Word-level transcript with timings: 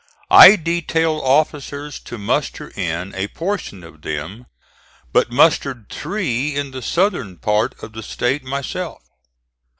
I 0.31 0.55
detailed 0.55 1.21
officers 1.23 1.99
to 1.99 2.17
muster 2.17 2.69
in 2.71 3.13
a 3.13 3.27
portion 3.27 3.83
of 3.83 4.01
them, 4.01 4.47
but 5.13 5.29
mustered 5.31 5.89
three 5.91 6.55
in 6.55 6.71
the 6.71 6.81
southern 6.81 7.37
part 7.37 7.75
of 7.83 7.93
the 7.93 8.01
State 8.01 8.43
myself. 8.43 9.03